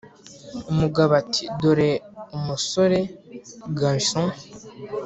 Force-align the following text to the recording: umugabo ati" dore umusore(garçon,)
umugabo 0.71 1.11
ati" 1.21 1.43
dore 1.61 1.89
umusore(garçon,) 2.37 4.29